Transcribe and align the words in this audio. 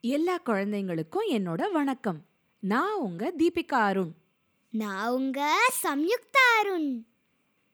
எல்லா 0.00 0.38
குழந்தைங்களுக்கும் 0.46 1.30
என்னோட 1.30 1.72
வணக்கம். 1.72 2.24
நான் 2.58 2.98
உங்க 2.98 3.32
தீபிகா 3.38 3.74
அருண். 3.74 4.12
நான் 4.70 5.08
உங்க 5.08 5.56
சம்யுக்தா 5.82 6.60
அருண். 6.60 7.06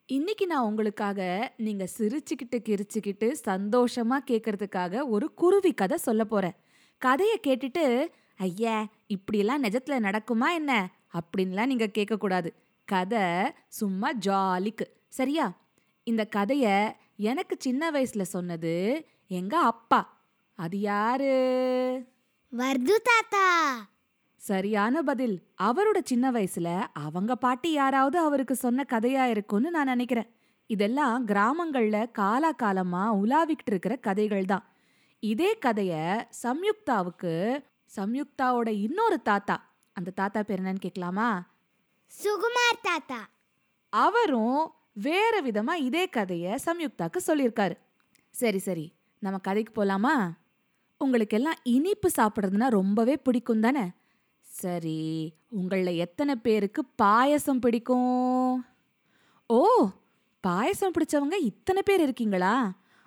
இன்னைக்கு 0.07 0.47
நான் 0.47 0.65
உங்களுக்காக 0.65 1.53
நீங்க 1.57 1.89
சிரிச்சுக்கிட்டு 1.99 2.55
கிரிச்சுக்கிட்டு 2.55 3.35
சந்தோஷமா 3.45 4.19
கேட்கறதுக்காக 4.27 5.09
ஒரு 5.09 5.35
குருவி 5.35 5.73
கதை 5.73 5.99
சொல்ல 5.99 6.25
போறேன். 6.25 6.55
கதையை 6.99 7.41
கேட்டுட்டு 7.47 8.07
ஐயா 8.37 8.89
இப்படியெல்லாம் 9.07 9.63
நிஜத்துல 9.63 10.01
நடக்குமா 10.01 10.53
என்ன? 10.55 10.91
அப்படின்லாம் 11.13 11.67
நீங்க 11.67 11.87
கேட்கக்கூடாது 11.87 12.51
கதை 12.85 13.53
சும்மா 13.69 14.11
ஜாலிக்கு. 14.27 14.87
சரியா? 15.09 15.57
இந்த 16.05 16.29
கதைய 16.37 16.93
எனக்கு 17.17 17.57
சின்ன 17.59 17.91
வயசுல 17.91 18.23
சொன்னது 18.23 19.07
எங்க 19.27 19.59
அப்பா. 19.59 20.23
அது 20.55 20.81
யாரு? 20.81 22.13
வர்து 22.57 23.03
தாத்தா. 23.03 23.77
சரியான 24.37 25.03
பதில். 25.03 25.43
அவரோட 25.63 25.99
சின்ன 26.05 26.31
வயசுல 26.31 26.87
அவங்க 26.93 27.37
பாட்டி 27.37 27.73
யாராவது 27.73 28.19
அவருக்கு 28.19 28.55
சொன்ன 28.55 28.85
கதையா 28.89 29.25
இருக்கும்னு 29.25 29.71
நான் 29.71 29.85
நினைக்கிறேன். 29.85 30.35
இதெல்லாம் 30.67 31.27
கிராமங்கள்ல 31.27 32.11
காலாகாலமா 32.19 33.11
உலாவிக்கிட்டு 33.25 33.67
இருக்கிற 33.67 33.97
கதைகள் 33.97 34.45
தான். 34.45 34.65
இதே 35.21 35.59
கதைய 35.67 36.25
சம்யுக்தாவுக்கு 36.43 37.65
சம்யுக்தாவோட 37.97 38.69
இன்னொரு 38.69 39.23
தாத்தா. 39.23 39.71
அந்த 39.93 40.11
தாத்தா 40.11 40.43
பேர் 40.43 40.63
என்னன்னு 40.63 40.79
கேட்கலாமா? 40.79 41.47
சுகுமார் 42.23 42.81
தாத்தா. 42.83 43.29
அவரும் 43.89 44.75
வேற 44.93 45.43
விதமா 45.43 45.73
இதே 45.73 46.07
கதைய 46.07 46.59
சம்யுக்தாக்கு 46.67 47.19
சொல்லியிருக்காரு. 47.27 47.77
சரி 48.31 48.59
சரி. 48.59 48.93
நம்ம 49.19 49.39
கதைக்கு 49.39 49.85
போலாமா? 49.85 50.31
உங்களுக்கு 51.01 51.37
எல்லாம் 51.37 51.61
இனிப்பு 51.63 52.09
சாப்பிட்றதுனா 52.17 52.67
ரொம்பவே 52.69 53.17
பிடிக்கும் 53.17 53.61
தானே? 53.61 53.85
சரி 54.47 55.01
உங்களில் 55.49 55.97
எத்தனை 55.97 56.35
பேருக்கு 56.37 56.85
பாயசம் 56.85 57.59
பிடிக்கும்? 57.59 58.65
ஓ 59.47 59.61
பாயசம் 60.41 60.93
பிடிச்சவங்க 60.93 61.37
இத்தனை 61.41 61.83
பேர் 61.85 62.01
இருக்கீங்களா? 62.01 62.55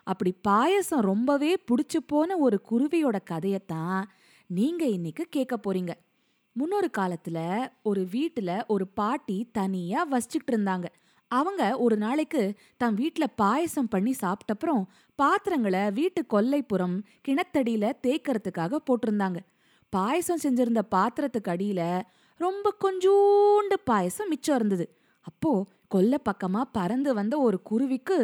அப்படி 0.04 0.32
பாயசம் 0.42 1.02
ரொம்பவே 1.02 1.52
பிடிச்சு 1.70 2.00
போன 2.06 2.38
ஒரு 2.38 2.62
குருவியோட 2.70 3.18
கதையைத்தான் 3.30 4.04
நீங்கள் 4.50 4.92
இன்னைக்கு 4.92 5.26
கேட்க 5.30 5.56
போறீங்க. 5.58 5.94
முன்னொரு 6.52 6.90
காலத்தில் 6.90 7.72
ஒரு 7.84 8.06
வீட்டில் 8.12 8.66
ஒரு 8.68 8.88
பாட்டி 8.88 9.50
தனியாக 9.52 10.12
வசிச்சுக்கிட்டு 10.14 10.54
இருந்தாங்க. 10.54 10.86
அவங்க 11.32 11.78
ஒரு 11.78 11.98
நாளைக்கு 11.98 12.42
தன் 12.78 12.94
வீட்டில் 12.94 13.36
பாயசம் 13.36 13.88
பண்ணி 13.88 14.16
சாப்பிட்டப்புறம் 14.22 14.84
பாத்திரங்களை 15.22 15.92
வீட்டு 15.92 16.26
கொல்லைப்புறம் 16.34 16.96
கிணத்தடியில 17.28 17.86
தேய்க்கறதுக்காக 18.04 18.78
போட்டிருந்தாங்க. 18.88 19.40
பாயசம் 19.90 20.42
செஞ்சிருந்த 20.44 20.82
பாத்திரத்துக்கு 20.96 21.50
அடியில 21.54 22.02
ரொம்ப 22.38 22.74
கொஞ்சூண்டு 22.84 23.76
பாயசம் 23.84 24.28
மிச்சம் 24.28 24.56
இருந்தது. 24.56 24.86
அப்போ 25.22 25.66
கொல்லை 25.88 26.20
பக்கமா 26.30 26.62
பறந்து 26.72 27.14
வந்த 27.14 27.40
ஒரு 27.40 27.62
குருவிக்கு 27.62 28.18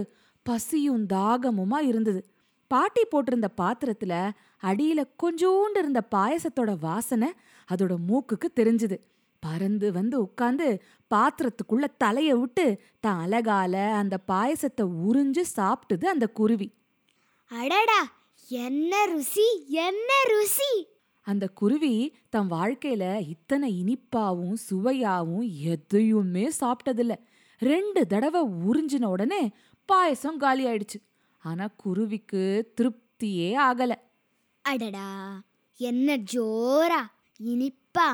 பசியும் 0.44 1.08
தாகமுமா 1.08 1.80
இருந்தது. 1.82 2.22
பாட்டி 2.68 3.02
போட்டிருந்த 3.04 3.48
பாத்திரத்துல 3.62 4.14
அடியில 4.64 5.02
கொஞ்சோண்டு 5.24 5.78
இருந்த 5.78 6.02
பாயசத்தோட 6.16 6.80
வாசனை 6.80 7.32
அதோட 7.70 7.96
மூக்குக்கு 8.08 8.50
தெரிஞ்சுது. 8.56 9.00
பறந்து 9.40 9.92
வந்து 9.92 10.16
உட்காந்து 10.24 10.68
பாத்திரத்துக்குள்ள 11.12 11.86
தலைய 12.04 12.32
விட்டு 12.40 12.66
தான் 13.00 13.20
அழகால 13.26 13.74
அந்த 13.92 14.16
பாயசத்தை 14.28 14.84
உறிஞ்சு 15.08 15.44
சாப்பிட்டுது 15.58 16.06
அந்த 16.06 16.28
குருவி. 16.28 16.68
அடடா 17.54 18.12
என்ன 18.50 19.06
ருசி 19.06 19.66
என்ன 19.68 20.12
ருசி. 20.24 20.88
அந்த 21.22 21.48
குருவி 21.48 22.16
தன் 22.30 22.52
வாழ்க்கையில 22.52 23.28
இத்தனை 23.28 23.84
இனிப்பாவும் 23.84 24.56
சுவையாவும் 24.70 25.60
எதையுமே 25.60 26.50
சாப்பிட்டதில்ல. 26.60 27.16
ரெண்டு 27.60 28.08
தடவை 28.08 28.42
உறிஞ்சின 28.42 29.06
உடனே 29.06 29.52
பாயசம் 29.86 30.38
காலி 30.38 30.66
ஆயிடுச்சு. 30.66 31.00
ஆனா 31.44 31.68
குருவிக்கு 31.76 32.72
திருப்தியே 32.76 33.50
ஆகல. 33.70 33.92
அடடா 34.62 35.42
என்ன 35.78 36.18
ஜோரா 36.18 37.02
இனிப்பா 37.44 38.10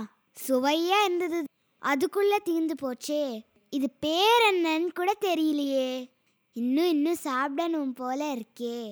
சுவையா 0.48 1.04
இருந்தது. 1.04 1.44
அதுக்குள்ள 1.82 2.36
தீந்து 2.46 2.76
போச்சே. 2.82 3.42
இது 3.70 3.90
பேர் 4.00 4.46
என்னன்னு 4.52 4.94
கூட 4.94 5.14
தெரியலையே. 5.22 6.10
இன்னும் 6.54 6.90
இன்னும் 6.90 7.16
சாப்பிடணும் 7.16 7.94
போல 7.94 8.36
இருக்கே. 8.36 8.92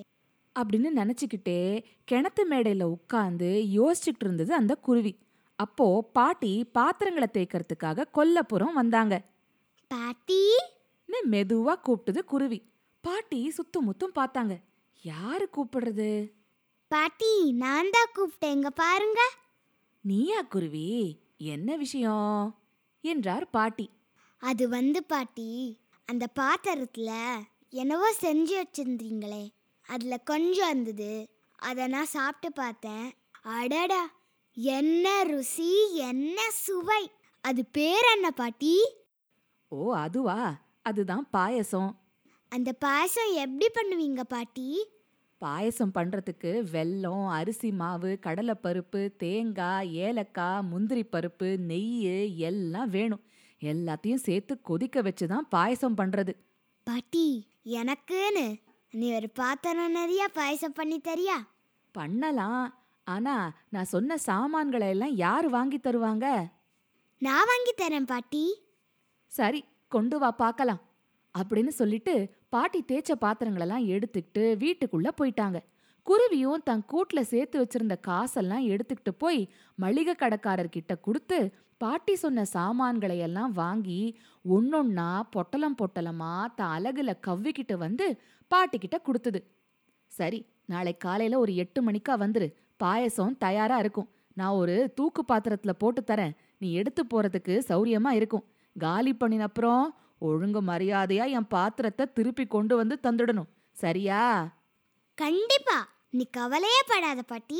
அப்படின்னு 0.57 0.89
நினச்சிக்கிட்டே 0.95 1.85
கிணத்து 2.11 2.43
மேடையில் 2.43 2.85
உட்காந்து 2.85 3.49
யோசிச்சுட்டு 3.75 4.19
இருந்தது 4.19 4.53
அந்த 4.53 4.75
குருவி. 4.75 5.17
அப்போ 5.55 6.09
பாட்டி 6.13 6.65
பாத்திரங்களை 6.65 7.27
தேய்க்கறதுக்காக 7.33 8.05
கொல்லப்புறம் 8.13 8.73
வந்தாங்க. 8.73 9.21
பாட்டி? 9.87 10.41
ன்னு 11.07 11.19
மெதுவா 11.31 11.75
கூப்பிட்டது 11.85 12.25
குருவி. 12.25 12.61
பாட்டி 13.01 13.53
சுத்தும் 13.57 13.87
முத்தும் 13.87 14.17
பார்த்தாங்க. 14.19 14.61
யாரு 15.01 15.49
கூப்பிடுறது? 15.57 16.31
பாட்டி 16.87 17.51
நான் 17.51 17.89
தான் 17.89 18.13
கூப்பிட்டேங்க 18.15 18.67
பாருங்க. 18.75 19.19
நீயா 20.01 20.41
குருவி? 20.41 21.19
என்ன 21.37 21.75
விஷயம்? 21.75 22.57
என்றார் 23.01 23.49
பாட்டி. 23.49 23.89
அது 24.37 24.69
வந்து 24.69 25.03
பாட்டி 25.03 25.79
அந்த 26.05 26.27
பாத்திரத்துல 26.39 27.11
என்னவோ 27.69 28.13
செஞ்சு 28.21 28.63
வச்சிருந்தீங்களே. 28.63 29.49
அதுல 29.89 30.17
கொஞ்சம் 30.25 30.69
இருந்தது. 30.69 31.11
அதை 31.59 31.87
நான் 31.87 32.13
சாப்பிட்டு 32.15 32.49
பார்த்தேன். 32.53 33.05
அடடா! 33.51 34.01
என்ன 34.57 35.23
ருசி 35.23 35.69
என்ன 36.03 36.37
சுவை! 36.57 37.03
அது 37.43 37.65
பேர் 37.71 38.07
என்ன 38.15 38.31
பாட்டி? 38.31 38.73
ஓ 39.71 39.79
அதுவா? 39.95 40.39
அதுதான் 40.81 41.25
பாயசம். 41.31 41.89
அந்த 42.51 42.69
பாயசம் 42.81 43.31
எப்படி 43.35 43.67
பண்ணுவீங்க 43.69 44.21
பாட்டி? 44.25 44.67
பாயசம் 45.41 45.91
பண்ணுறதுக்கு 45.91 46.51
வெல்லம் 46.71 47.25
அரிசி 47.29 47.71
மாவு 47.71 48.11
கடலைப்பருப்பு 48.21 49.01
தேங்காய் 49.17 49.91
ஏலக்காய் 49.97 50.63
முந்திரி 50.63 51.03
பருப்பு 51.05 51.49
நெய் 51.65 51.91
எல்லாம் 52.41 52.89
வேணும். 52.89 53.23
எல்லாத்தையும் 53.61 54.23
சேர்த்து 54.23 54.61
கொதிக்க 54.61 55.01
வச்சு 55.01 55.27
தான் 55.27 55.47
பாயசம் 55.49 55.97
பண்ணுறது 55.97 56.33
பாட்டி 56.87 57.27
எனக்குன்னு 57.73 58.45
நீ 58.93 59.15
ஒரு 59.15 59.29
பாத்திரம் 59.29 59.91
நிறைய 59.91 60.27
பாயசம் 60.33 60.73
பண்ணி 60.73 60.99
தரியா? 60.99 61.47
பண்ணலாம். 61.91 62.73
ஆனால் 63.03 63.51
நான் 63.69 63.85
சொன்ன 63.85 64.17
சாமான்களை 64.17 64.89
எல்லாம் 64.89 65.15
யார் 65.15 65.47
வாங்கி 65.49 65.77
தருவாங்க? 65.77 66.47
நான் 67.17 67.45
வாங்கி 67.45 67.73
தரேன் 67.77 68.05
பாட்டி. 68.05 68.65
சரி 69.27 69.63
கொண்டு 69.87 70.19
வா 70.19 70.31
பார்க்கலாம். 70.31 70.81
அப்படின்னு 71.37 71.67
சொல்லிட்டு 71.67 72.33
பாட்டி 72.49 72.83
தேய்ச்ச 72.87 73.13
பாத்திரங்களெல்லாம் 73.21 73.87
எடுத்துக்கிட்டு 73.87 74.43
வீட்டுக்குள்ள 74.63 75.07
போயிட்டாங்க. 75.21 75.59
குருவியும் 76.05 76.63
தன் 76.63 76.85
கூட்டுல 76.91 77.21
சேர்த்து 77.21 77.63
வச்சிருந்த 77.63 77.99
காசெல்லாம் 77.99 78.65
எடுத்துக்கிட்டு 78.65 79.13
போய் 79.17 79.49
மளிகை 79.75 80.15
கடைக்காரர்கிட்ட 80.19 80.99
கொடுத்து 81.01 81.53
பாட்டி 81.77 82.15
சொன்ன 82.15 82.45
சாமான்களை 82.45 83.19
எல்லாம் 83.19 83.51
வாங்கி 83.51 84.19
ஒன்னொன்னா 84.49 85.21
பொட்டலம் 85.29 85.75
பொட்டலமா 85.77 86.45
தன் 86.55 86.81
அலகுல 86.81 87.13
கவ்விக்கிட்டு 87.27 87.73
வந்து 87.73 88.21
பாட்டிக்கிட்ட 88.55 89.01
கொடுத்தது. 89.01 89.47
சரி 90.07 90.45
நாளை 90.65 90.97
காலையில 90.97 91.39
ஒரு 91.39 91.55
எட்டு 91.55 91.91
மணிக்கா 91.91 92.09
வந்துரு. 92.09 92.53
பாயசம் 92.77 93.37
தயாரா 93.37 93.77
இருக்கும். 93.77 94.09
நான் 94.33 94.53
ஒரு 94.53 94.91
தூக்கு 94.95 95.23
பாத்திரத்துல 95.27 95.69
போட்டு 95.69 96.03
தரேன். 96.07 96.35
நீ 96.57 96.73
எடுத்து 96.73 97.03
போறதுக்கு 97.03 97.61
சௌரியமா 97.67 98.09
இருக்கும். 98.09 98.45
காலி 98.77 99.13
பண்ணின 99.13 99.43
அப்புறம் 99.43 99.95
ஒழுங்கு 100.19 100.61
மரியாதையா 100.61 101.29
என் 101.29 101.47
பாத்திரத்தை 101.47 102.13
திருப்பி 102.13 102.45
கொண்டு 102.45 102.75
வந்து 102.75 102.99
தந்துடணும். 103.03 103.47
சரியா? 103.71 104.53
கண்டிப்பா. 105.15 105.89
நீ 106.09 106.27
கவலையே 106.31 106.81
படாத 106.87 107.21
பாட்டி. 107.21 107.59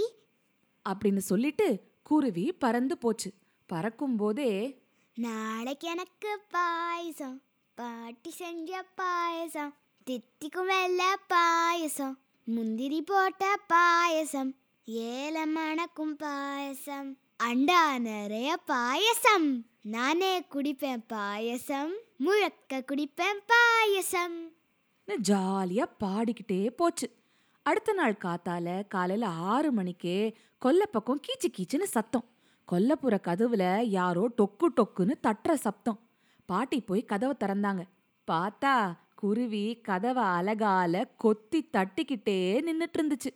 அப்படின்னு 0.89 1.17
சொல்லிட்டு 1.17 1.84
குருவி 2.03 2.53
பறந்து 2.53 2.97
போச்சு. 2.97 3.34
பறக்கும் 3.67 4.16
போதே 4.16 4.79
நாளைக்கு 5.14 5.87
எனக்கு 5.87 6.40
பாயசம் 6.52 7.41
பாட்டி 7.75 8.29
செஞ்ச 8.29 8.84
பாயசம் 8.96 9.73
தித்திக்கும் 10.03 10.66
வெள்ள 10.66 11.17
பாயசம் 11.28 12.17
முந்திரி 12.43 13.02
போட்ட 13.02 13.58
பாயசம் 13.67 14.55
ஏல 14.87 15.46
மணக்கும் 15.46 16.16
பாயசம் 16.16 17.17
அண்டா 17.43 17.99
நிறைய 17.99 18.58
பாயசம் 18.66 19.66
நானே 19.81 20.41
குடிப்பேன் 20.41 21.03
பாயசம் 21.08 21.93
முழக்க 22.17 22.81
குடிப்பேன் 22.81 23.41
பாயசம். 23.46 24.52
ஜாலியா 25.08 25.85
பாடிக்கிட்டே 25.99 26.70
போச்சு. 26.70 27.11
அடுத்த 27.63 27.93
நாள் 27.93 28.17
காத்தால 28.23 28.87
காலையில 28.87 29.28
ஆறு 29.28 29.72
மணிக்கே 29.72 30.35
கொல்லை 30.58 30.87
பக்கம் 30.91 31.20
கீச்சு 31.20 31.47
கீச்சுன்னு 31.58 31.84
சத்தம். 31.84 32.25
கொல்லப்புற 32.72 33.16
கதவுல 33.28 33.64
யாரோ 33.97 34.23
டொக்கு 34.37 34.67
டொக்குன்னு 34.78 35.14
தட்டுற 35.25 35.53
சப்தம். 35.66 35.99
பாட்டி 36.46 36.78
போய் 36.81 37.09
கதவை 37.11 37.35
திறந்தாங்க. 37.40 37.84
பார்த்தா 38.31 38.73
குருவி 39.16 39.66
கதவை 39.81 40.23
அலகால 40.37 41.03
கொத்தி 41.17 41.59
தட்டிக்கிட்டே 41.75 42.40
நின்னுட்டு 42.67 42.97
இருந்துச்சு 42.99 43.31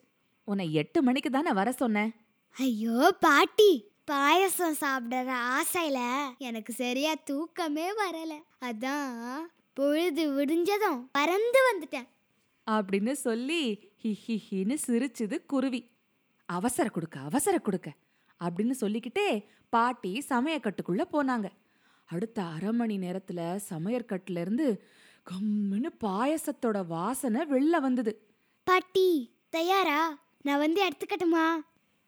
உன்னை 0.47 0.65
எட்டு 0.73 0.99
மணிக்கு 1.01 1.29
தானே 1.29 1.51
வர 1.59 1.71
சொன்னேன். 1.71 2.11
ஐயோ 2.55 3.15
பாட்டி 3.19 3.71
பாயசம் 4.05 4.77
சாப்பிடுற 4.79 5.31
ஆசையில 5.57 5.99
எனக்கு 6.37 6.73
சரியா 6.73 7.13
தூக்கமே 7.23 7.87
வரல. 8.01 8.33
அதான் 8.65 9.39
பொழுது 9.73 10.23
விடிஞ்சதும் 10.37 11.01
பறந்து 11.11 11.59
வந்துட்டேன். 11.67 12.07
அப்படின்னு 12.67 13.11
சொல்லி 13.27 13.61
ஹி 14.03 14.11
ஹி 14.23 14.35
ஹின்னு 14.47 14.77
சிரிச்சுது 14.87 15.37
குருவி. 15.45 15.81
அவசர 16.49 16.89
கொடுக்க 16.89 17.19
அவசர 17.19 17.57
கொடுக்க. 17.59 17.89
அப்படின்னு 18.43 18.71
சொல்லிக்கிட்டே 18.71 19.45
பாட்டி 19.69 20.23
சமையக்கட்டுக்குள்ள 20.29 21.01
போனாங்க. 21.11 21.49
அடுத்த 22.05 22.43
அரை 22.43 22.71
மணி 22.71 22.97
நேரத்துல 22.97 23.59
சமையற்கட்டுல 23.69 24.39
இருந்து 24.39 24.83
கம்முன்னு 25.31 25.89
பாயசத்தோட 26.03 26.85
வாசனை 26.85 27.41
வெளில 27.41 27.79
வந்தது. 27.81 28.27
பாட்டி 28.63 29.33
தயாரா? 29.49 30.19
நான் 30.41 30.57
வந்து 30.57 30.87
எடுத்துக்கட்டுமா? 30.87 31.55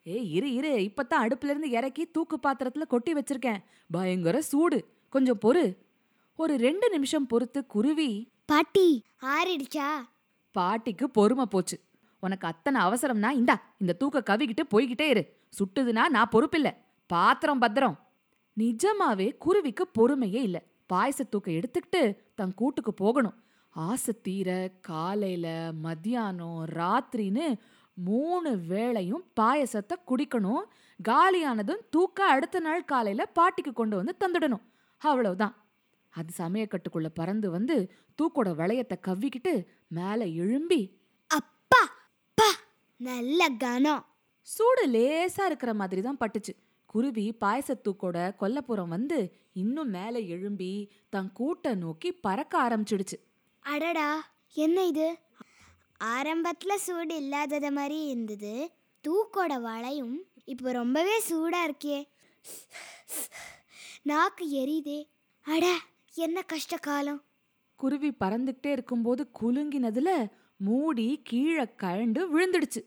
ஏய் 0.03 0.33
இரு 0.33 0.53
இரு. 0.53 0.69
இப்பதான் 0.69 1.21
அடுப்புல 1.21 1.43
இருந்து 1.43 1.69
இறக்கி 1.69 2.05
தூக்கு 2.05 2.39
பாத்திரத்துல 2.43 2.87
கொட்டி 2.87 3.13
வச்சிருக்கேன். 3.13 3.57
பயங்கர 3.91 4.41
சூடு. 4.41 4.85
கொஞ்சம் 5.09 5.39
பொறு. 5.45 5.77
ஒரு 6.35 6.57
ரெண்டு 6.57 6.89
நிமிஷம் 6.89 7.27
பொறுத்து 7.27 7.65
குருவி 7.65 8.31
பாட்டி 8.45 9.03
ஆறிடுச்சா? 9.21 9.89
பாட்டிக்கு 10.51 11.09
பொறுமை 11.09 11.45
போச்சு. 11.45 11.79
உனக்கு 12.19 12.47
அத்தனை 12.47 12.81
அவசரம்னா 12.81 13.29
இந்தா 13.29 13.75
இந்த 13.77 13.93
தூக்க 13.93 14.23
கவிக்கிட்டு 14.25 14.63
போய்கிட்டே 14.71 15.09
இரு. 15.09 15.41
சுட்டுதுன்னா 15.57 16.07
நான் 16.07 16.31
பொறுப்பில்ல. 16.31 16.69
பாத்திரம் 17.05 17.59
பத்திரம். 17.59 17.97
நிஜமாவே 18.57 19.37
குருவிக்கு 19.37 19.85
பொறுமையே 19.99 20.41
இல்லை. 20.41 20.61
பாயச 20.93 21.23
தூக்க 21.23 21.51
எடுத்துக்கிட்டு 21.51 22.15
தன் 22.35 22.53
கூட்டுக்கு 22.53 22.93
போகணும். 22.93 23.43
ஆசை 23.69 24.13
தீர 24.21 24.71
காலையில 24.81 25.69
மத்தியானம் 25.81 26.65
ராத்திரின்னு 26.65 27.57
மூணு 27.93 28.51
வேளையும் 28.69 29.25
பாயசத்தை 29.39 29.95
குடிக்கணும். 30.07 30.63
காலியானதும் 31.09 31.83
தூக்க 31.89 32.25
அடுத்த 32.25 32.59
நாள் 32.59 32.85
காலையில 32.85 33.25
பாட்டிக்கு 33.25 33.73
கொண்டு 33.73 33.95
வந்து 33.95 34.15
தந்துடணும். 34.19 34.63
அவ்வளவுதான். 34.97 35.55
அது 36.09 36.31
சமயக்கட்டுக்குள்ள 36.37 37.09
பறந்து 37.13 37.49
வந்து 37.49 37.91
தூக்கோட 38.21 38.49
வளையத்தை 38.59 38.97
கவ்விக்கிட்டு 39.07 39.65
மேலே 39.87 40.35
எழும்பி 40.35 40.81
அப்பா 41.27 41.81
பா 42.33 42.49
நல்ல 42.97 43.47
கனம் 43.49 44.05
சூடு 44.47 44.87
லேசா 44.87 45.45
இருக்கிற 45.45 45.73
மாதிரி 45.73 46.01
தான் 46.01 46.17
பட்டுச்சு. 46.17 46.53
குருவி 46.85 47.37
பாயசத்தூக்கோட 47.41 48.31
கொல்லப்புறம் 48.39 48.87
வந்து 48.87 49.33
இன்னும் 49.53 49.89
மேலே 49.89 50.27
எழும்பி 50.27 50.71
தன் 51.09 51.31
கூட்டை 51.39 51.75
நோக்கி 51.75 52.11
பறக்க 52.11 52.69
ஆரம்பிச்சிடுச்சு. 52.69 53.17
அடடா! 53.65 54.23
என்ன 54.55 54.85
இது? 54.85 55.17
ஆரம்பத்துல 56.01 56.75
சூடு 56.75 57.15
இல்லாதத 57.15 57.71
மாதிரி 57.71 58.05
இருந்தது. 58.05 58.71
தூக்கோட 59.03 59.61
வளையும் 59.61 60.15
இப்போ 60.45 60.71
ரொம்பவே 60.71 61.21
சூடா 61.29 61.63
இருக்கே. 61.63 62.07
நாக்கு 64.03 64.45
எரியுதே. 64.51 64.99
அட 65.45 65.65
என்ன 66.15 66.41
கஷ்ட 66.41 66.77
காலம். 66.77 67.21
குருவி 67.79 68.11
பறந்துக்கிட்டே 68.19 68.71
இருக்கும்போது 68.71 69.27
குலுங்கினதுல 69.41 70.09
மூடி 70.59 71.21
கீழே 71.23 71.63
கழண்டு 71.83 72.21
விழுந்துடுச்சு. 72.33 72.81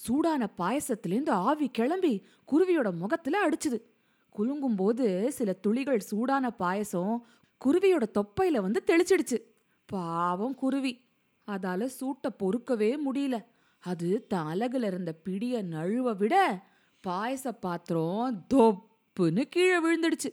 சூடான 0.00 0.48
பாயசத்திலேருந்து 0.58 1.30
ஆவி 1.30 1.68
கிளம்பி 1.68 2.26
குருவியோட 2.52 2.92
முகத்துல 2.92 3.48
அடிச்சுது. 3.48 3.78
குலுங்கும்போது 4.38 5.28
சில 5.28 5.52
துளிகள் 5.52 6.00
சூடான 6.00 6.50
பாயசம் 6.50 7.26
குருவியோட 7.64 8.04
தொப்பையில 8.14 8.60
வந்து 8.60 8.82
தெளிச்சிடுச்சு. 8.86 9.38
பாவம் 9.86 10.54
குருவி. 10.54 10.92
அதால 11.46 11.84
சூட்டை 11.84 12.30
பொறுக்கவே 12.38 12.90
முடியல. 13.06 13.44
அது 13.80 14.26
தன் 14.26 14.46
அலகுல 14.46 14.86
இருந்த 14.86 15.12
பிடிய 15.12 15.62
நழுவ 15.64 16.16
விட 16.16 16.64
பாயச 17.00 17.52
பாத்திரம் 17.52 18.46
தொப்புன்னு 18.54 19.42
கீழே 19.50 19.78
விழுந்துடுச்சு. 19.84 20.30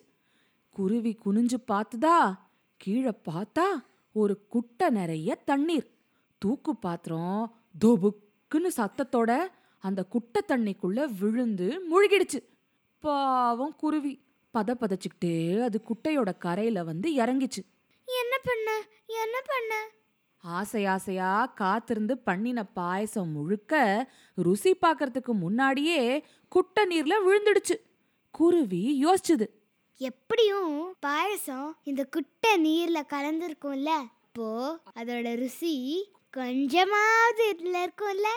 குருவி 0.72 1.18
குனிஞ்சு 1.26 1.58
பார்த்துதா 1.68 2.20
கீழே 2.78 3.12
பார்த்தா 3.26 3.68
ஒரு 4.14 4.46
குட்டை 4.48 4.90
நிறைய 4.90 5.36
தண்ணீர். 5.36 5.92
தூக்கு 6.38 6.76
பாத்திரம் 6.76 7.56
தொபுக் 7.86 8.26
தொபுக்குன்னு 8.48 8.68
சத்தத்தோட 8.78 9.48
அந்த 9.80 10.04
குட்டை 10.04 10.42
தண்ணிக்குள்ள 10.48 11.06
விழுந்து 11.20 11.68
முழுகிடுச்சு. 11.92 12.40
பாவம் 13.00 13.76
குருவி. 13.76 14.14
பத 14.54 14.74
பதச்சுக்கிட்டே 14.74 15.62
அது 15.62 15.82
குட்டையோட 15.88 16.38
கரையில 16.38 16.84
வந்து 16.84 17.10
இறங்கிச்சு. 17.10 17.62
என்ன 18.06 18.34
பண்ண? 18.44 18.70
என்ன 19.06 19.36
பண்ண? 19.46 19.74
ஆசை 20.38 20.86
ஆசையா 20.86 21.46
காத்திருந்து 21.46 22.18
பண்ணின 22.18 22.64
பாயசம் 22.64 23.32
முழுக்க 23.32 23.74
ருசி 24.36 24.78
பார்க்கறதுக்கு 24.82 25.32
முன்னாடியே 25.34 26.26
குட்டை 26.50 26.84
நீர்ல 26.86 27.14
விழுந்துடுச்சு. 27.28 27.76
குருவி 28.32 29.06
யோசிச்சுது. 29.06 29.48
எப்படியும் 29.98 30.96
பாயசம் 31.00 31.78
இந்த 31.84 32.04
குட்டை 32.04 32.52
நீர்ல 32.66 33.00
கலந்துருக்கும்ல? 33.14 33.92
அப்போ 34.26 34.80
அதோட 34.96 35.36
ருசி 35.36 35.74
கொஞ்சமாவது 36.32 37.56
இதுல 37.56 37.76
இருக்கும்ல? 37.76 38.28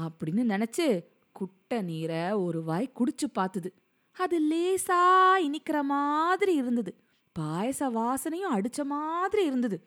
அப்படின்னு 0.00 0.42
நினைச்சு 0.52 1.04
குட்டை 1.32 1.82
நீரை 1.82 2.32
ஒரு 2.32 2.64
வாய் 2.64 2.92
குடிச்சு 2.94 3.26
பார்த்தது 3.32 3.74
அது 4.12 4.50
லேசா 4.50 4.98
இனிக்கிற 5.38 5.80
மாதிரி 5.82 6.54
இருந்தது. 6.54 6.96
பாயச 7.38 7.90
வாசனையும் 7.90 8.54
அடிச்ச 8.54 8.82
மாதிரி 8.82 9.44
இருந்தது. 9.44 9.84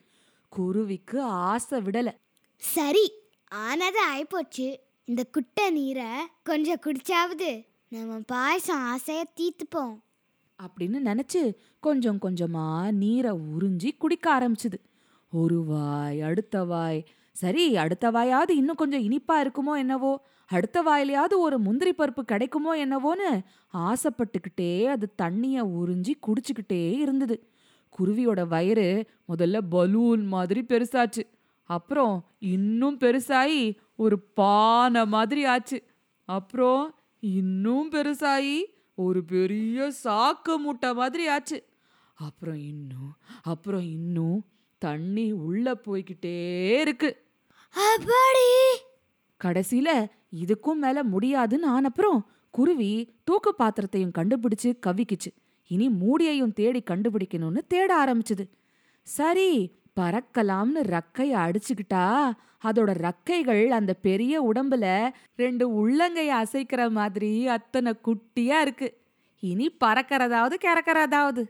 குருவிக்கு 0.49 1.21
ஆசை 1.21 1.81
விடல. 1.81 2.11
சரி 2.57 3.11
ஆனது 3.47 3.99
ஆயிப்போச்சு. 4.13 4.75
இந்த 5.05 5.23
குட்டை 5.23 5.69
நீரை 5.69 6.09
கொஞ்சம் 6.43 6.79
குடிச்சாவது 6.85 7.65
நம்ம 7.87 8.19
பாயசம் 8.19 8.81
ஆசைய 8.81 9.23
தீத்துப்போம். 9.35 9.99
அப்படின்னு 10.59 10.97
நினைச்சு 11.05 11.55
கொஞ்சம் 11.79 12.19
கொஞ்சமா 12.21 12.91
நீரை 12.91 13.31
உறிஞ்சி 13.31 13.97
குடிக்க 13.97 14.39
ஆரம்பிச்சுது. 14.39 14.77
ஒரு 15.31 15.63
வாய் 15.63 16.21
அடுத்த 16.21 16.63
வாய். 16.63 17.05
சரி 17.31 17.77
அடுத்த 17.77 18.11
வாயாவது 18.11 18.49
இன்னும் 18.49 18.75
கொஞ்சம் 18.75 19.01
இனிப்பா 19.01 19.33
இருக்குமோ 19.33 19.77
என்னவோ? 19.77 20.25
அடுத்த 20.47 20.83
வாயிலையாவது 20.83 21.37
ஒரு 21.37 21.59
முந்திரி 21.59 21.93
பருப்பு 21.97 22.21
கிடைக்குமோ 22.21 22.85
என்னவோன்னு 22.85 23.43
ஆசைப்பட்டுக்கிட்டே 23.73 24.85
அது 24.85 25.15
தண்ணிய 25.15 25.65
உறிஞ்சி 25.65 26.13
குடிச்சுக்கிட்டே 26.21 26.91
இருந்தது. 26.91 27.49
குருவியோட 27.99 28.47
வயிறு 28.47 29.09
முதல்ல 29.27 29.59
பலூன் 29.69 30.25
மாதிரி 30.25 30.65
பெருசாச்சு. 30.67 31.23
அப்புறம் 31.63 32.25
இன்னும் 32.39 32.97
பெருசாயி 32.97 33.77
ஒரு 33.95 34.19
பானை 34.19 35.05
மாதிரி 35.05 35.45
ஆச்சு. 35.45 35.83
அப்புறம் 36.25 36.95
இன்னும் 37.19 37.91
பெருசாயி 37.91 38.63
ஒரு 38.95 39.23
பெரிய 39.23 39.91
சாக்கு 40.03 40.55
மூட்டை 40.57 40.93
மாதிரி 40.93 41.27
ஆச்சு. 41.27 41.63
அப்புறம் 42.15 42.57
இன்னும் 42.57 43.13
அப்புறம் 43.41 43.81
இன்னும் 43.81 44.45
தண்ணி 44.77 45.31
உள்ள 45.31 45.73
போய்கிட்டே 45.73 46.35
இருக்கு. 46.79 47.25
கடைசியில 49.43 50.07
இதுக்கும் 50.35 50.73
மேல 50.73 51.03
முடியாதுன்னு 51.03 51.81
ஆனப்புறம் 51.81 52.19
குருவி 52.49 53.15
தூக்கு 53.23 53.55
பாத்திரத்தையும் 53.59 54.11
கண்டுபிடிச்சு 54.17 54.73
கவிக்குச்சு. 54.87 55.29
இனி 55.67 55.89
மூடியையும் 55.89 56.53
தேடி 56.53 56.83
கண்டுபிடிக்கணும்னு 56.89 57.57
தேட 57.67 58.05
ஆரம்பிச்சுது. 58.05 58.45
சரி 59.03 59.75
பறக்கலாம்னு 59.99 60.81
ரக்கைய 60.83 61.35
அடிச்சுக்கிட்டா 61.45 62.31
அதோட 62.63 62.93
ரக்கைகள் 63.05 63.69
அந்த 63.71 63.93
பெரிய 63.93 64.51
உடம்புல 64.53 65.09
ரெண்டு 65.35 65.65
உள்ளங்கைய 65.69 66.43
அசைக்கிற 66.43 66.89
மாதிரி 66.89 67.47
அத்தனை 67.47 67.93
குட்டியா 68.05 68.61
இருக்கு. 68.61 68.97
இனி 69.39 69.75
பறக்கறதாவது 69.85 70.55
கிறக்கறதாவது. 70.65 71.43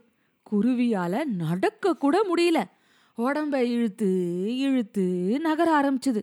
குருவியால 0.51 1.25
நடக்க 1.25 1.93
கூட 1.93 2.25
முடியல. 2.33 2.63
உடம்ப 3.17 3.55
இழுத்து 3.55 4.09
இழுத்து 4.57 5.03
நகர 5.39 5.69
ஆரம்பிச்சுது. 5.81 6.21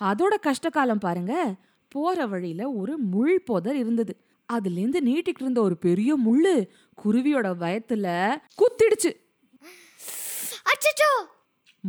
அதோட 0.00 0.34
கஷ்டகாலம் 0.42 1.00
பாருங்க. 1.00 1.54
போற 1.88 2.26
வழியில 2.26 2.70
ஒரு 2.70 2.98
முள் 2.98 3.42
புதர் 3.42 3.76
இருந்தது. 3.76 4.20
அதுலேருந்து 4.52 5.00
நீட்டிக்கிட்டு 5.04 5.40
இருந்த 5.40 5.62
ஒரு 5.62 5.76
பெரிய 5.76 6.18
முள்ளு 6.18 6.68
குருவியோட 7.04 7.48
வயத்துல 7.60 8.36
குத்திடுச்சு. 8.60 9.20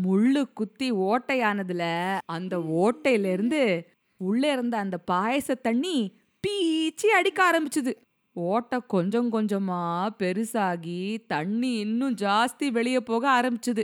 முள்ளு 0.03 0.53
குத்தி 0.53 0.91
ஓட்டையானதுல 0.91 2.17
அந்த 2.25 2.57
ஓட்டையில 2.57 3.31
இருந்து 3.31 3.89
உள்ள 4.17 4.51
இருந்த 4.51 4.77
அந்த 4.77 4.97
பாயச 4.97 5.55
தண்ணி 5.55 6.19
பீச்சி 6.47 7.05
அடிக்க 7.05 7.39
ஆரம்பிச்சுது. 7.51 7.93
ஓட்டை 8.33 8.79
கொஞ்சம் 8.87 9.31
கொஞ்சமா 9.31 10.07
பெருசாகி 10.19 11.25
தண்ணி 11.27 11.79
இன்னும் 11.79 12.15
ஜாஸ்தி 12.15 12.71
வெளியே 12.71 12.99
போக 12.99 13.41
ஆரம்பிச்சுது. 13.41 13.83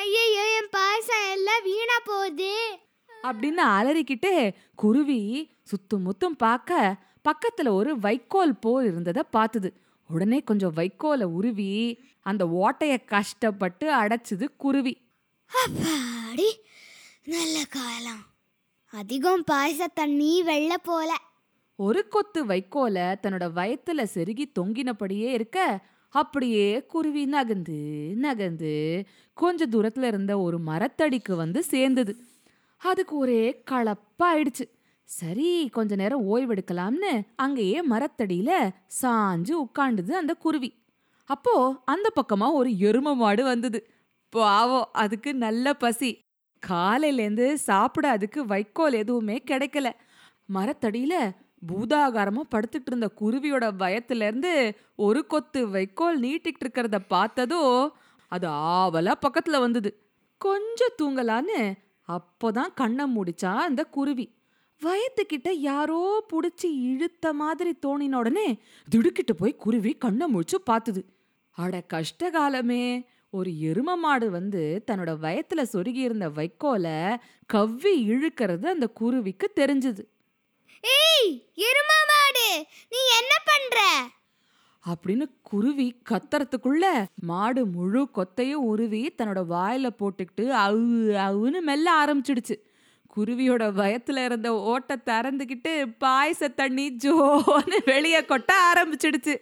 ஐயோ 0.00 0.24
என் 0.58 0.68
பாயசம் 0.70 1.24
எல்லாம் 1.30 1.62
வீணா 1.62 1.96
போகுது. 2.04 2.52
அப்படின்னு 3.22 3.62
அலறிக்கிட்டே 3.70 4.34
குருவி 4.74 5.22
சுத்தும் 5.62 6.04
முத்தும் 6.06 6.36
பார்க்க 6.36 6.96
பக்கத்துல 7.24 7.68
ஒரு 7.68 7.98
வைக்கோல் 7.98 8.54
போல் 8.56 8.86
இருந்ததை 8.86 9.22
பார்த்தது. 9.30 9.70
உடனே 10.08 10.38
கொஞ்சம் 10.40 10.74
வைக்கோலை 10.74 11.22
உருவி 11.22 11.68
அந்த 12.20 12.44
ஓட்டைய 12.60 13.04
கஷ்டப்பட்டு 13.04 13.86
அடைச்சுது 13.94 14.46
குருவி. 14.56 14.94
அப்பாடி 15.50 16.48
நல்ல 17.24 17.64
காலம். 17.70 18.22
அதிகம் 18.92 19.44
பாயச 19.44 19.86
தண்ணி 19.94 20.42
வெள்ள 20.42 20.78
போல. 20.78 21.10
ஒரு 21.76 22.08
கொத்து 22.08 22.46
வைக்கோல 22.46 22.96
தன்னோட 23.22 23.46
வயத்துல 23.58 24.06
செருகி 24.14 24.44
தொங்கினபடியே 24.58 25.30
இருக்க 25.32 25.58
அப்படியே 26.14 26.86
குருவி 26.86 27.24
நகர்ந்து 27.24 27.78
நகர்ந்து 28.16 29.04
கொஞ்ச 29.34 29.66
தூரத்துல 29.66 30.02
இருந்த 30.02 30.38
ஒரு 30.38 30.58
மரத்தடிக்கு 30.58 31.34
வந்து 31.34 31.62
சேர்ந்தது. 31.62 32.12
அதுக்கு 32.76 33.16
ஒரே 33.16 33.62
களப்பாயிடுச்சு 33.70 34.66
சரி 35.08 35.68
கொஞ்ச 35.68 35.96
நேரம் 35.96 36.26
ஓய்வெடுக்கலாம்னு 36.26 37.12
அங்கேயே 37.36 37.88
மரத்தடியில 37.88 38.50
சாஞ்சு 39.02 39.54
உட்காண்டுது 39.64 40.12
அந்த 40.12 40.34
குருவி. 40.34 40.70
அப்போ 41.24 41.54
அந்த 41.84 42.12
பக்கமா 42.20 42.52
ஒரு 42.52 42.70
எரும 42.70 43.14
மாடு 43.14 43.44
வந்தது. 43.44 43.80
பாவம் 44.32 44.88
அதுக்கு 44.92 45.34
நல்ல 45.34 45.74
பசி. 45.74 46.10
காலையிலேருந்து 46.62 47.54
சாப்பிட 47.54 48.08
அதுக்கு 48.08 48.46
வைக்கோல் 48.46 48.92
எதுவுமே 48.92 49.42
கிடைக்கல. 49.50 49.88
மரத்தடியில 50.54 51.14
பூதாகாரமா 51.62 52.42
படுத்துட்டு 52.50 52.86
இருந்த 52.86 53.10
குருவியோட 53.20 53.64
பயத்துல 53.78 54.26
இருந்து 54.26 54.52
ஒரு 54.96 55.26
கொத்து 55.26 55.68
வைக்கோல் 55.68 56.20
நீட்டிட்டு 56.20 56.62
இருக்கிறத 56.64 56.98
பார்த்ததோ 57.10 57.62
அது 58.32 58.48
ஆவலா 58.48 59.14
பக்கத்துல 59.20 59.58
வந்தது. 59.58 59.90
கொஞ்சம் 60.40 60.96
தூங்கலான்னு 61.02 61.58
அப்போதான் 62.08 62.74
கண்ணை 62.74 63.04
முடிச்சா 63.16 63.52
அந்த 63.54 63.84
குருவி. 63.84 64.26
வயத்துக்கிட்ட 64.82 65.48
யாரோ 65.50 66.24
புடிச்சு 66.32 66.68
இழுத்த 66.82 67.32
மாதிரி 67.32 67.72
தோணின 67.86 68.14
உடனே 68.14 68.58
திடுக்கிட்டு 68.88 69.34
போய் 69.34 69.54
குருவி 69.56 69.92
கண்ணை 69.92 70.26
முழிச்சு 70.34 70.58
பார்த்துது 70.70 71.02
அட 71.58 71.82
கஷ்டகாலமே 71.92 72.84
ஒரு 73.30 73.50
எரும 73.50 73.94
மாடு 73.96 74.30
வந்து 74.30 74.62
தன்னோட 74.90 75.10
வயத்துல 75.22 75.62
சொருகி 75.72 76.02
இருந்த 76.02 76.28
வைக்கோலை 76.28 77.16
கவ்வி 77.46 77.92
இழுக்கிறது 78.08 78.66
அந்த 78.66 78.86
குருவிக்கு 78.86 79.46
தெரிஞ்சது. 79.56 80.02
ஏய் 80.80 81.52
எருமா 81.56 81.98
மாடு 82.08 82.66
நீ 82.90 82.98
என்ன 83.18 83.34
பண்ற? 83.44 83.78
அப்படின்னு 84.88 85.26
குருவி 85.42 86.02
கத்துறதுக்குள்ள 86.10 87.04
மாடு 87.14 87.66
முழு 87.66 88.08
கொத்தையும் 88.14 88.64
உருவி 88.64 89.14
தன்னோட 89.18 89.44
வாயில 89.50 89.90
போட்டுக்கிட்டு 89.98 90.40
அவு 90.40 90.82
அவுன்னு 91.28 91.60
மெல்ல 91.60 92.04
ஆரம்பிச்சிடுச்சு. 92.04 92.56
குருவியோட 93.16 93.62
வயத்துல 93.70 94.24
இருந்த 94.24 94.54
ஓட்டை 94.54 94.96
திறந்துக்கிட்டு 95.06 95.94
பாயச 95.98 96.48
தண்ணி 96.48 96.96
ஜோன்னு 97.04 97.76
வெளியே 97.84 98.20
கொட்ட 98.20 98.52
ஆரம்பிச்சிடுச்சு. 98.74 99.36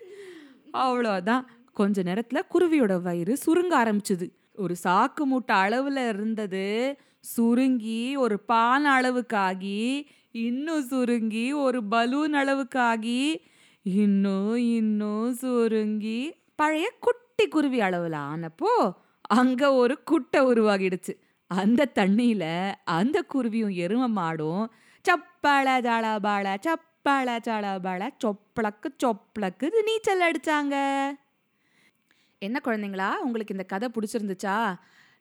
அவ்வளோதான். 0.73 1.45
கொஞ்ச 1.73 2.03
நேரத்துல 2.03 2.43
குருவியோட 2.55 3.03
வயிறு 3.03 3.39
சுருங்க 3.47 3.75
ஆரம்பிச்சுது. 3.75 4.31
ஒரு 4.57 4.77
சாக்கு 4.85 5.25
மூட்டை 5.25 5.57
அளவுல 5.57 6.09
இருந்தது. 6.09 6.97
சுருங்கி 7.21 8.17
ஒரு 8.17 8.41
பான் 8.41 8.85
அளவுக்கு 8.85 9.37
ஆகி 9.37 10.09
இன்னும் 10.35 10.83
சுருங்கி 10.83 11.53
ஒரு 11.53 11.85
பலூன் 11.85 12.35
அளவுக்காகி 12.35 13.21
இன்னும் 13.83 14.57
இன்னும் 14.57 15.35
சுருங்கி 15.35 16.19
பழைய 16.55 16.93
குட்டி 17.01 17.49
குருவி 17.49 17.81
அளவுல 17.81 18.17
ஆனப்போ 18.33 18.73
அங்க 19.23 19.73
ஒரு 19.75 20.03
குட்டை 20.03 20.41
உருவாகிடுச்சு. 20.43 21.13
அந்த 21.51 21.91
தண்ணியில 21.95 22.45
அந்த 22.85 23.25
குருவியும் 23.35 23.75
எரும 23.85 24.05
மாடும் 24.19 24.65
சப்பள 25.05 25.67
ஜாளாபாள 25.81 26.47
சப்பள 26.67 27.29
ஜாளாபாள 27.47 28.11
சொப்பளக்கு 28.25 28.89
சொப்பளக்கு 29.03 29.67
நீச்சல் 29.85 30.25
அடிச்சாங்க. 30.29 30.77
என்ன 32.39 32.61
குழந்தைங்களா 32.65 33.11
உங்களுக்கு 33.17 33.55
இந்த 33.55 33.65
கதை 33.65 33.89
பிடிச்சிருந்துச்சா? 33.95 34.59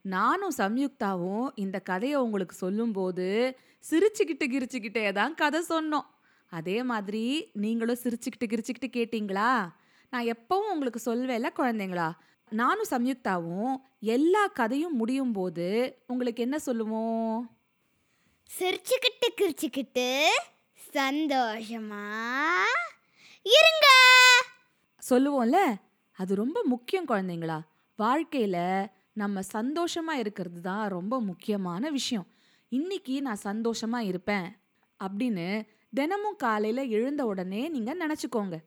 நானும் 0.02 0.54
சம்யுக்தாவும் 0.58 1.48
இந்த 1.56 1.80
கதையை 1.80 2.18
உங்களுக்கு 2.20 2.56
சொல்லும்போது 2.56 3.58
சிரிச்சுக்கிட்டு 3.90 4.46
கிரிச்சுக்கிட்டே 4.54 5.14
தான் 5.14 5.34
கதை 5.34 5.64
சொன்னோம். 5.70 6.08
அதே 6.48 6.84
மாதிரி 6.84 7.50
நீங்களும் 7.54 8.02
சிரிச்சுக்கிட்டு 8.04 8.46
கிரிச்சுக்கிட்டு 8.46 8.88
கேட்டிங்களா? 8.88 9.70
நான் 10.10 10.26
எப்பவும் 10.26 10.72
உங்களுக்கு 10.74 11.00
சொல்வேல 11.00 11.52
குழந்தைங்களா 11.58 12.10
நானும் 12.50 12.90
சம்யுக்தாவும் 12.90 13.76
எல்லா 14.00 14.48
கதையும் 14.48 14.96
முடியும் 14.96 15.32
போது 15.32 15.98
உங்களுக்கு 16.08 16.42
என்ன 16.42 16.60
சொல்லுவோம்? 16.60 17.58
சிரிச்சுக்கிட்டு 18.60 19.28
கிரிச்சுக்கிட்டு 19.42 20.10
சந்தோஷமா 20.94 22.06
இருங்க. 23.56 23.88
சொல்லுவோம்ல? 25.10 25.76
அது 26.12 26.36
ரொம்ப 26.36 26.64
முக்கியம் 26.64 27.08
குழந்தைங்களா. 27.08 27.60
வாழ்க்கையில 28.00 28.88
நம்ம 29.14 29.40
சந்தோஷமா 29.54 30.14
இருக்கிறது 30.14 30.62
தான் 30.62 30.90
ரொம்ப 30.90 31.22
முக்கியமான 31.22 31.90
விஷயம். 31.90 32.28
இன்னைக்கு 32.70 33.22
நான் 33.22 33.40
சந்தோஷமா 33.44 33.98
இருப்பேன் 33.98 34.58
அப்படின்னு 35.04 35.68
தினமும் 35.94 36.36
காலையில 36.36 36.84
எழுந்த 36.84 37.26
உடனே 37.26 37.68
நீங்க 37.68 37.96
நினைச்சுக்கோங்க. 37.96 38.58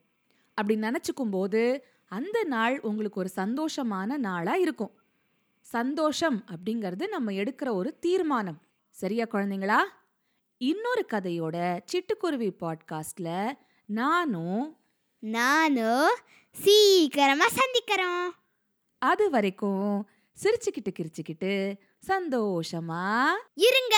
அப்படி 0.55 0.81
நினைச்சுக்கும் 0.81 1.31
போது 1.31 1.85
அந்த 2.07 2.45
நாள் 2.45 2.81
உங்களுக்கு 2.81 3.21
ஒரு 3.21 3.31
சந்தோஷமான 3.37 4.17
நாளா 4.17 4.55
இருக்கும். 4.55 5.01
சந்தோஷம் 5.61 6.45
அப்படிங்கிறது 6.47 7.09
நம்ம 7.09 7.31
எடுக்கிற 7.31 7.73
ஒரு 7.73 7.99
தீர்மானம். 7.99 8.63
சரியா 8.91 9.25
குழந்தைங்களா? 9.25 9.79
இன்னொரு 10.57 11.07
கதையோட 11.13 11.81
சிட்டுக்குருவி 11.93 12.51
பாட்காஸ்ட்ல 12.61 13.53
நானும் 13.87 14.77
நானும் 15.19 16.15
சீக்கிரமா 16.53 17.45
சந்திக்கிறோம். 17.45 18.29
அது 18.99 19.31
வரைக்கும் 19.31 20.09
சிரிச்சுக்கிட்டு 20.43 20.95
கிரிச்சுக்கிட்டு 20.99 21.77
சந்தோஷமா? 22.07 23.29
இருங்க. 23.55 23.97